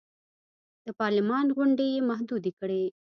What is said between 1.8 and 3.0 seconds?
یې محدودې کړې.